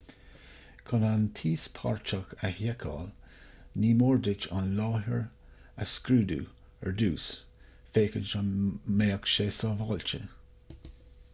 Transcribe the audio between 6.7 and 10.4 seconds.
ar dtús féachaint an mbeadh sé sábháilte